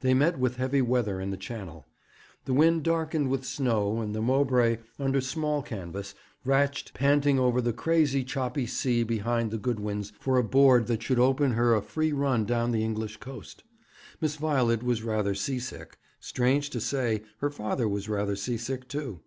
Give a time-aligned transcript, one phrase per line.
[0.00, 1.86] They met with heavy weather in the Channel.
[2.46, 7.72] The wind darkened with snow, and the Mowbray, under small canvas, ratched, panting over the
[7.72, 12.10] crazy, choppy sea behind the Goodwins for a board that should open her a free
[12.12, 13.62] run down the English coast.
[14.20, 15.96] Miss Violet was rather sea sick.
[16.18, 19.20] Strange to say, her father was rather sea sick, too.